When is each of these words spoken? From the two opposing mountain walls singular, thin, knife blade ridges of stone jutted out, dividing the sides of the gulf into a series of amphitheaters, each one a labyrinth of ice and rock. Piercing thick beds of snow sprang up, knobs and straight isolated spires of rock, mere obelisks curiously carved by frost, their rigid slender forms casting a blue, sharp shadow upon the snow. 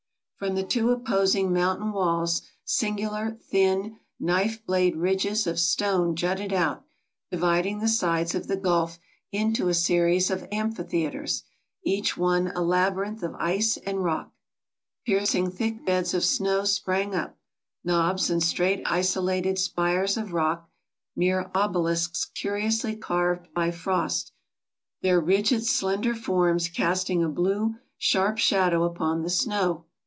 From 0.37 0.55
the 0.55 0.63
two 0.63 0.89
opposing 0.89 1.53
mountain 1.53 1.91
walls 1.91 2.41
singular, 2.65 3.37
thin, 3.51 3.99
knife 4.19 4.65
blade 4.65 4.95
ridges 4.95 5.45
of 5.45 5.59
stone 5.59 6.15
jutted 6.15 6.51
out, 6.51 6.83
dividing 7.29 7.77
the 7.77 7.87
sides 7.87 8.33
of 8.33 8.47
the 8.47 8.57
gulf 8.57 8.97
into 9.31 9.69
a 9.69 9.75
series 9.75 10.31
of 10.31 10.47
amphitheaters, 10.51 11.43
each 11.83 12.17
one 12.17 12.47
a 12.55 12.61
labyrinth 12.63 13.21
of 13.21 13.35
ice 13.35 13.77
and 13.85 14.03
rock. 14.03 14.33
Piercing 15.05 15.51
thick 15.51 15.85
beds 15.85 16.11
of 16.15 16.23
snow 16.25 16.63
sprang 16.65 17.13
up, 17.13 17.37
knobs 17.83 18.31
and 18.31 18.41
straight 18.41 18.81
isolated 18.87 19.59
spires 19.59 20.17
of 20.17 20.33
rock, 20.33 20.71
mere 21.15 21.51
obelisks 21.53 22.25
curiously 22.25 22.95
carved 22.95 23.53
by 23.53 23.69
frost, 23.69 24.31
their 25.03 25.19
rigid 25.19 25.63
slender 25.63 26.15
forms 26.15 26.67
casting 26.67 27.23
a 27.23 27.29
blue, 27.29 27.75
sharp 27.99 28.39
shadow 28.39 28.85
upon 28.85 29.21
the 29.21 29.29
snow. 29.29 29.85